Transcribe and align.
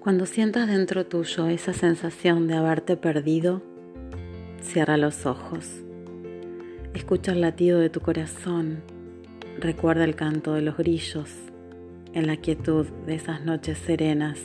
Cuando 0.00 0.24
sientas 0.24 0.66
dentro 0.66 1.04
tuyo 1.04 1.48
esa 1.48 1.74
sensación 1.74 2.48
de 2.48 2.54
haberte 2.54 2.96
perdido, 2.96 3.60
cierra 4.62 4.96
los 4.96 5.26
ojos. 5.26 5.68
Escucha 6.94 7.32
el 7.32 7.42
latido 7.42 7.78
de 7.80 7.90
tu 7.90 8.00
corazón. 8.00 8.82
Recuerda 9.58 10.04
el 10.04 10.14
canto 10.14 10.54
de 10.54 10.62
los 10.62 10.78
grillos 10.78 11.28
en 12.14 12.26
la 12.26 12.38
quietud 12.38 12.86
de 13.04 13.16
esas 13.16 13.44
noches 13.44 13.76
serenas. 13.76 14.40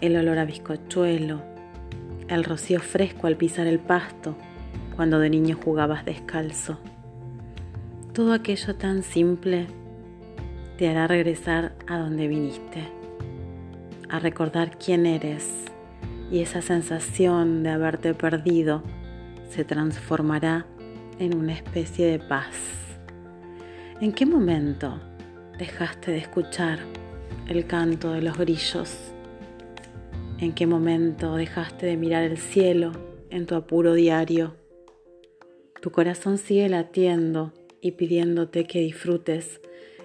El 0.00 0.16
olor 0.16 0.38
a 0.38 0.46
bizcochuelo, 0.46 1.42
el 2.28 2.44
rocío 2.44 2.80
fresco 2.80 3.26
al 3.26 3.36
pisar 3.36 3.66
el 3.66 3.80
pasto 3.80 4.34
cuando 4.96 5.18
de 5.18 5.28
niño 5.28 5.58
jugabas 5.62 6.06
descalzo. 6.06 6.78
Todo 8.14 8.32
aquello 8.32 8.76
tan 8.76 9.02
simple 9.02 9.66
te 10.78 10.88
hará 10.88 11.06
regresar 11.06 11.74
a 11.86 11.98
donde 11.98 12.28
viniste 12.28 12.97
a 14.08 14.18
recordar 14.18 14.78
quién 14.78 15.06
eres 15.06 15.48
y 16.30 16.40
esa 16.40 16.62
sensación 16.62 17.62
de 17.62 17.70
haberte 17.70 18.14
perdido 18.14 18.82
se 19.50 19.64
transformará 19.64 20.66
en 21.18 21.36
una 21.36 21.52
especie 21.52 22.06
de 22.06 22.18
paz. 22.18 22.54
¿En 24.00 24.12
qué 24.12 24.26
momento 24.26 25.00
dejaste 25.58 26.12
de 26.12 26.18
escuchar 26.18 26.78
el 27.48 27.66
canto 27.66 28.12
de 28.12 28.22
los 28.22 28.36
grillos? 28.36 28.96
¿En 30.38 30.52
qué 30.52 30.66
momento 30.66 31.34
dejaste 31.34 31.86
de 31.86 31.96
mirar 31.96 32.22
el 32.22 32.38
cielo 32.38 32.92
en 33.30 33.46
tu 33.46 33.54
apuro 33.54 33.94
diario? 33.94 34.54
Tu 35.80 35.90
corazón 35.90 36.38
sigue 36.38 36.68
latiendo 36.68 37.52
y 37.80 37.92
pidiéndote 37.92 38.66
que 38.66 38.80
disfrutes 38.80 39.60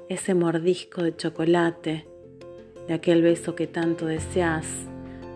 ese 0.10 0.34
mordisco 0.34 1.04
de 1.04 1.16
chocolate 1.16 2.08
de 2.88 2.94
aquel 2.94 3.22
beso 3.22 3.56
que 3.56 3.68
tanto 3.68 4.06
deseas, 4.06 4.66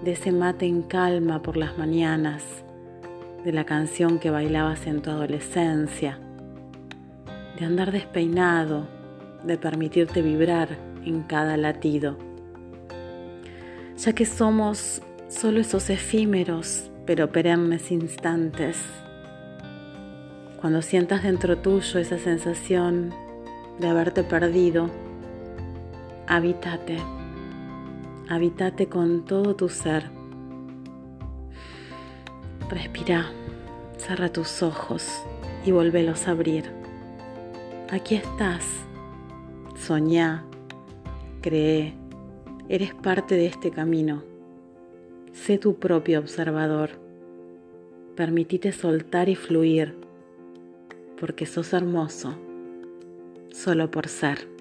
de 0.03 0.11
ese 0.11 0.31
mate 0.31 0.65
en 0.65 0.83
calma 0.83 1.41
por 1.41 1.57
las 1.57 1.77
mañanas, 1.77 2.43
de 3.43 3.51
la 3.51 3.65
canción 3.65 4.19
que 4.19 4.29
bailabas 4.29 4.87
en 4.87 5.01
tu 5.01 5.09
adolescencia, 5.09 6.19
de 7.57 7.65
andar 7.65 7.91
despeinado, 7.91 8.87
de 9.43 9.57
permitirte 9.57 10.21
vibrar 10.21 10.69
en 11.05 11.23
cada 11.23 11.57
latido. 11.57 12.17
Ya 13.97 14.13
que 14.13 14.25
somos 14.25 15.01
solo 15.29 15.61
esos 15.61 15.89
efímeros 15.89 16.91
pero 17.05 17.31
perennes 17.31 17.89
instantes, 17.89 18.77
cuando 20.59 20.81
sientas 20.81 21.23
dentro 21.23 21.57
tuyo 21.57 21.99
esa 21.99 22.17
sensación 22.17 23.13
de 23.79 23.87
haberte 23.87 24.23
perdido, 24.23 24.89
habítate 26.27 26.97
Habitate 28.29 28.87
con 28.87 29.23
todo 29.23 29.55
tu 29.55 29.69
ser. 29.69 30.03
Respira, 32.69 33.31
cierra 33.97 34.27
tus 34.27 34.61
ojos 34.61 35.23
y 35.65 35.71
volvelos 35.71 36.27
a 36.27 36.31
abrir. 36.31 36.65
Aquí 37.89 38.15
estás. 38.15 38.65
Soñá, 39.77 40.43
cree, 41.41 41.93
eres 42.67 42.93
parte 42.95 43.35
de 43.35 43.45
este 43.45 43.71
camino. 43.71 44.23
Sé 45.31 45.57
tu 45.57 45.75
propio 45.75 46.19
observador. 46.19 46.89
Permitite 48.17 48.73
soltar 48.73 49.29
y 49.29 49.35
fluir, 49.35 49.95
porque 51.17 51.45
sos 51.45 51.71
hermoso, 51.71 52.35
solo 53.53 53.89
por 53.89 54.09
ser. 54.09 54.56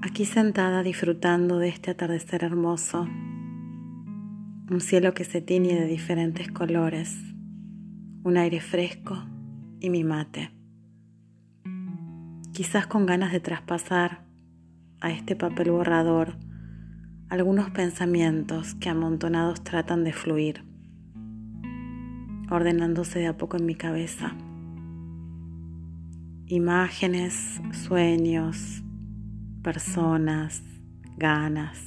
Aquí 0.00 0.24
sentada 0.24 0.82
disfrutando 0.82 1.58
de 1.58 1.68
este 1.68 1.90
atardecer 1.90 2.44
hermoso, 2.44 3.02
un 4.70 4.80
cielo 4.80 5.12
que 5.14 5.24
se 5.24 5.40
tiñe 5.40 5.74
de 5.74 5.86
diferentes 5.86 6.50
colores, 6.52 7.16
un 8.22 8.36
aire 8.36 8.60
fresco 8.60 9.16
y 9.80 9.90
mi 9.90 10.04
mate. 10.04 10.52
Quizás 12.52 12.86
con 12.86 13.06
ganas 13.06 13.32
de 13.32 13.40
traspasar 13.40 14.24
a 15.00 15.10
este 15.10 15.36
papel 15.36 15.70
borrador 15.70 16.36
algunos 17.28 17.70
pensamientos 17.70 18.74
que 18.74 18.88
amontonados 18.88 19.62
tratan 19.62 20.04
de 20.04 20.12
fluir, 20.12 20.64
ordenándose 22.50 23.18
de 23.18 23.26
a 23.26 23.36
poco 23.36 23.56
en 23.56 23.66
mi 23.66 23.74
cabeza. 23.74 24.34
Imágenes, 26.46 27.60
sueños, 27.72 28.82
personas, 29.68 30.62
ganas, 31.18 31.78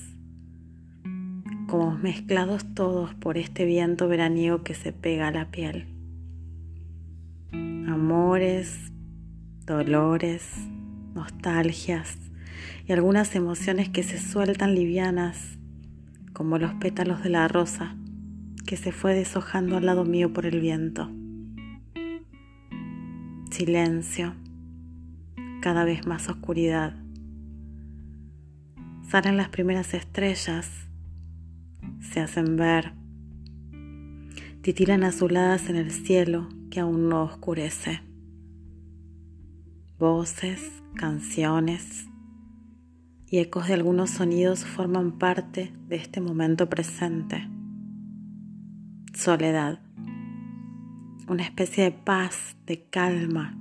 como 1.68 1.98
mezclados 1.98 2.64
todos 2.76 3.16
por 3.16 3.40
este 3.40 3.66
viento 3.66 4.08
veraniego 4.08 4.62
que 4.62 4.76
se 4.76 4.94
pega 4.94 5.30
a 5.30 5.32
la 5.32 5.50
piel. 5.50 5.88
Amores, 7.52 8.92
dolores, 9.66 10.54
nostalgias 11.16 12.20
y 12.86 12.92
algunas 12.92 13.34
emociones 13.34 13.90
que 13.90 14.04
se 14.04 14.20
sueltan 14.20 14.76
livianas 14.76 15.58
como 16.34 16.60
los 16.60 16.76
pétalos 16.76 17.24
de 17.24 17.32
la 17.32 17.48
rosa 17.48 17.96
que 18.68 18.78
se 18.78 18.92
fue 18.92 19.16
deshojando 19.16 19.78
al 19.78 19.88
lado 19.88 20.06
mío 20.06 20.32
por 20.32 20.46
el 20.46 20.62
viento. 20.62 21.10
Silencio, 23.50 24.36
cada 25.62 25.84
vez 25.84 26.06
más 26.06 26.30
oscuridad 26.30 27.01
Salen 29.12 29.36
las 29.36 29.50
primeras 29.50 29.94
estrellas, 29.94 30.88
se 32.00 32.22
hacen 32.22 32.56
ver, 32.56 32.94
titilan 34.62 35.04
azuladas 35.04 35.70
en 35.70 35.76
el 35.76 35.92
cielo 35.92 36.48
que 36.70 36.80
aún 36.80 37.10
no 37.10 37.24
oscurece. 37.24 38.00
Voces, 40.00 40.82
canciones 40.96 42.08
y 43.28 43.40
ecos 43.40 43.68
de 43.68 43.74
algunos 43.74 44.12
sonidos 44.12 44.64
forman 44.64 45.20
parte 45.20 45.74
de 45.90 45.98
este 45.98 46.22
momento 46.22 46.70
presente. 46.70 47.50
Soledad, 49.14 49.82
una 51.28 51.44
especie 51.44 51.84
de 51.84 51.92
paz, 51.92 52.56
de 52.66 52.86
calma 52.86 53.58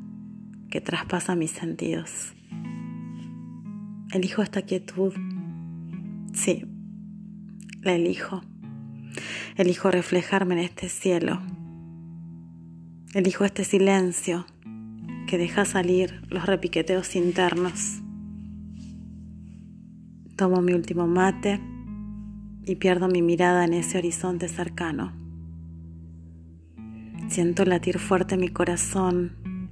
que 0.71 0.81
traspasa 0.81 1.35
mis 1.35 1.51
sentidos. 1.51 2.35
Elijo 4.13 4.43
esta 4.43 4.63
quietud 4.63 5.13
Sí, 6.33 6.65
la 7.83 7.95
elijo. 7.95 8.43
Elijo 9.57 9.91
reflejarme 9.91 10.55
en 10.55 10.61
este 10.61 10.89
cielo. 10.89 11.41
Elijo 13.15 13.45
este 13.45 13.65
silencio 13.65 14.47
que 15.27 15.39
deja 15.39 15.65
salir 15.65 16.23
los 16.29 16.47
repiqueteos 16.47 17.17
internos. 17.17 18.01
Tomo 20.37 20.63
mi 20.63 20.73
último 20.73 21.07
mate 21.07 21.61
y 22.65 22.77
pierdo 22.77 23.09
mi 23.09 23.23
mirada 23.23 23.65
en 23.65 23.75
ese 23.75 23.99
horizonte 23.99 24.49
cercano. 24.49 25.13
Siento 27.29 27.65
latir 27.65 27.99
fuerte 27.99 28.37
mi 28.37 28.49
corazón 28.49 29.69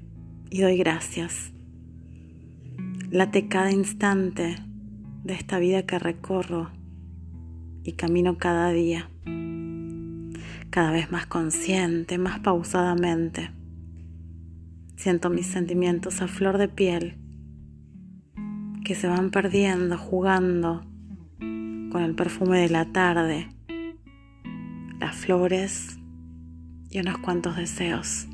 y 0.50 0.60
doy 0.60 0.76
gracias. 0.76 1.52
Late 3.10 3.48
cada 3.48 3.72
instante 3.72 4.67
de 5.24 5.34
esta 5.34 5.58
vida 5.58 5.82
que 5.82 5.98
recorro 5.98 6.70
y 7.82 7.92
camino 7.92 8.38
cada 8.38 8.70
día, 8.70 9.10
cada 10.70 10.92
vez 10.92 11.10
más 11.10 11.26
consciente, 11.26 12.18
más 12.18 12.40
pausadamente. 12.40 13.50
Siento 14.96 15.30
mis 15.30 15.46
sentimientos 15.46 16.20
a 16.22 16.28
flor 16.28 16.58
de 16.58 16.68
piel 16.68 17.16
que 18.84 18.94
se 18.94 19.06
van 19.06 19.30
perdiendo 19.30 19.98
jugando 19.98 20.82
con 21.38 22.02
el 22.02 22.14
perfume 22.14 22.60
de 22.60 22.70
la 22.70 22.86
tarde, 22.92 23.48
las 24.98 25.16
flores 25.16 25.98
y 26.90 27.00
unos 27.00 27.18
cuantos 27.18 27.56
deseos. 27.56 28.27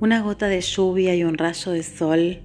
Una 0.00 0.22
gota 0.22 0.48
de 0.48 0.62
lluvia 0.62 1.14
y 1.14 1.24
un 1.24 1.36
rayo 1.36 1.72
de 1.72 1.82
sol 1.82 2.40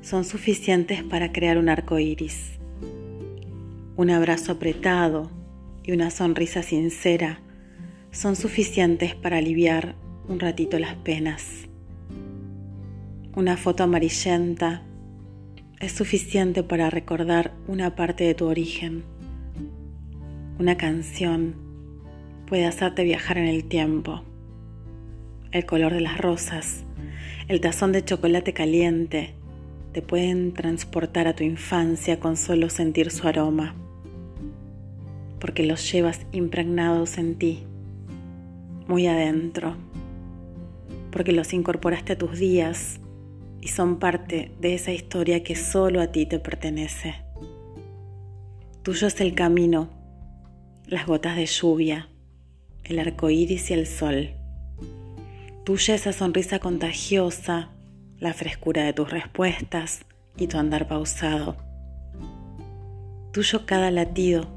son 0.00 0.24
suficientes 0.24 1.02
para 1.02 1.32
crear 1.32 1.58
un 1.58 1.68
arco 1.68 1.98
iris. 1.98 2.52
un 3.96 4.10
abrazo 4.10 4.52
apretado 4.52 5.28
y 5.82 5.90
una 5.90 6.10
sonrisa 6.10 6.62
sincera 6.62 7.40
son 8.12 8.36
suficientes 8.36 9.16
para 9.16 9.38
aliviar 9.38 9.96
un 10.28 10.38
ratito 10.38 10.78
las 10.78 10.94
penas. 10.94 11.66
Una 13.34 13.56
foto 13.56 13.82
amarillenta 13.82 14.84
es 15.80 15.90
suficiente 15.90 16.62
para 16.62 16.90
recordar 16.90 17.54
una 17.66 17.96
parte 17.96 18.22
de 18.22 18.34
tu 18.34 18.46
origen. 18.46 19.02
Una 20.60 20.76
canción 20.76 21.56
puede 22.46 22.66
hacerte 22.66 23.02
viajar 23.02 23.36
en 23.36 23.48
el 23.48 23.64
tiempo. 23.64 24.22
El 25.50 25.64
color 25.64 25.94
de 25.94 26.02
las 26.02 26.18
rosas, 26.18 26.84
el 27.48 27.62
tazón 27.62 27.92
de 27.92 28.04
chocolate 28.04 28.52
caliente, 28.52 29.32
te 29.92 30.02
pueden 30.02 30.52
transportar 30.52 31.26
a 31.26 31.34
tu 31.34 31.42
infancia 31.42 32.20
con 32.20 32.36
solo 32.36 32.68
sentir 32.68 33.10
su 33.10 33.26
aroma, 33.26 33.74
porque 35.40 35.64
los 35.64 35.90
llevas 35.90 36.26
impregnados 36.32 37.16
en 37.16 37.36
ti, 37.36 37.62
muy 38.86 39.06
adentro, 39.06 39.76
porque 41.10 41.32
los 41.32 41.54
incorporaste 41.54 42.12
a 42.12 42.18
tus 42.18 42.38
días 42.38 43.00
y 43.62 43.68
son 43.68 43.98
parte 43.98 44.52
de 44.60 44.74
esa 44.74 44.92
historia 44.92 45.42
que 45.42 45.56
solo 45.56 46.02
a 46.02 46.08
ti 46.08 46.26
te 46.26 46.38
pertenece. 46.38 47.14
Tuyo 48.82 49.06
es 49.06 49.18
el 49.22 49.34
camino, 49.34 49.88
las 50.86 51.06
gotas 51.06 51.36
de 51.36 51.46
lluvia, 51.46 52.10
el 52.84 52.98
arco 52.98 53.30
iris 53.30 53.70
y 53.70 53.72
el 53.72 53.86
sol. 53.86 54.37
Tuya 55.68 55.96
esa 55.96 56.14
sonrisa 56.14 56.60
contagiosa, 56.60 57.68
la 58.18 58.32
frescura 58.32 58.84
de 58.84 58.94
tus 58.94 59.10
respuestas 59.10 60.00
y 60.38 60.46
tu 60.46 60.56
andar 60.56 60.88
pausado. 60.88 61.56
Tuyo 63.34 63.66
cada 63.66 63.90
latido, 63.90 64.48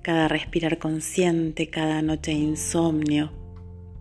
cada 0.00 0.28
respirar 0.28 0.78
consciente, 0.78 1.68
cada 1.68 2.00
noche 2.00 2.30
de 2.30 2.38
insomnio, 2.38 3.32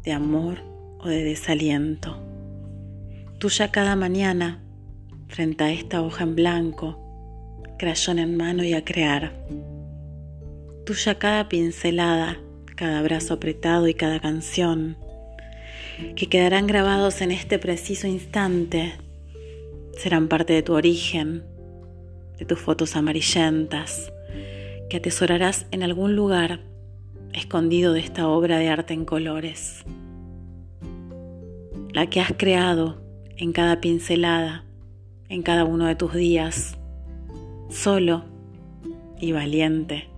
de 0.06 0.14
amor 0.14 0.60
o 1.00 1.10
de 1.10 1.26
desaliento 1.26 2.18
tuya 3.44 3.72
cada 3.72 3.98
mañana 3.98 4.64
frente 5.28 5.66
a 5.66 5.70
esta 5.70 6.02
hoja 6.02 6.24
en 6.24 6.34
blanco, 6.34 7.62
crayón 7.78 8.18
en 8.18 8.38
mano 8.38 8.64
y 8.64 8.74
a 8.74 8.86
crear. 8.86 9.34
Tuya 10.86 11.20
cada 11.20 11.50
pincelada, 11.50 12.38
cada 12.78 13.02
brazo 13.02 13.34
apretado 13.34 13.90
y 13.90 13.96
cada 13.96 14.22
canción, 14.22 14.96
que 16.16 16.28
quedarán 16.28 16.68
grabados 16.68 17.22
en 17.22 17.32
este 17.32 17.60
preciso 17.60 18.08
instante, 18.08 18.94
serán 19.98 20.28
parte 20.28 20.54
de 20.54 20.64
tu 20.64 20.74
origen, 20.74 21.44
de 22.38 22.46
tus 22.46 22.60
fotos 22.60 22.96
amarillentas, 22.96 24.12
que 24.90 24.98
atesorarás 24.98 25.66
en 25.72 25.84
algún 25.84 26.16
lugar 26.16 26.62
escondido 27.34 27.94
de 27.94 28.00
esta 28.00 28.28
obra 28.28 28.58
de 28.58 28.70
arte 28.70 28.94
en 28.94 29.06
colores. 29.06 29.84
La 31.94 32.08
que 32.08 32.22
has 32.22 32.34
creado 32.38 33.02
en 33.38 33.54
cada 33.54 33.82
pincelada, 33.82 34.66
en 35.30 35.42
cada 35.42 35.66
uno 35.66 35.86
de 35.86 35.96
tus 35.96 36.14
días, 36.14 36.78
solo 37.70 38.26
y 39.20 39.32
valiente 39.32 40.10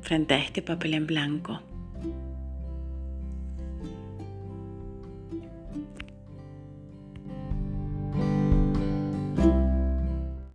frente 0.00 0.34
a 0.34 0.38
este 0.38 0.62
papel 0.62 0.94
en 0.94 1.06
blanco. 1.06 1.60